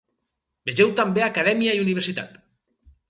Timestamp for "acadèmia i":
1.25-1.85